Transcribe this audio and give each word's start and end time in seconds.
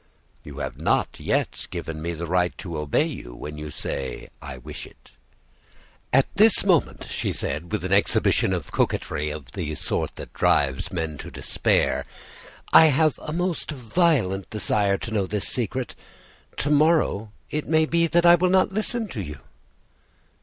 "You 0.43 0.57
have 0.57 0.79
not 0.79 1.19
yet 1.19 1.67
given 1.69 2.01
me 2.01 2.15
the 2.15 2.25
right 2.25 2.57
to 2.57 2.79
obey 2.79 3.05
you 3.05 3.35
when 3.35 3.59
you 3.59 3.69
say, 3.69 4.29
'I 4.41 4.57
wish 4.57 4.87
it.'" 4.87 5.11
"At 6.11 6.25
this 6.35 6.65
moment," 6.65 7.05
she 7.07 7.31
said, 7.31 7.71
with 7.71 7.85
an 7.85 7.93
exhibition 7.93 8.51
of 8.51 8.71
coquetry 8.71 9.29
of 9.29 9.51
the 9.51 9.75
sort 9.75 10.15
that 10.15 10.33
drives 10.33 10.91
men 10.91 11.19
to 11.19 11.29
despair, 11.29 12.07
"I 12.73 12.87
have 12.87 13.19
a 13.19 13.31
most 13.31 13.69
violent 13.69 14.49
desire 14.49 14.97
to 14.97 15.11
know 15.11 15.27
this 15.27 15.47
secret. 15.47 15.93
To 16.57 16.71
morrow 16.71 17.31
it 17.51 17.67
may 17.67 17.85
be 17.85 18.07
that 18.07 18.25
I 18.25 18.33
will 18.33 18.49
not 18.49 18.73
listen 18.73 19.07
to 19.09 19.21
you." 19.21 19.37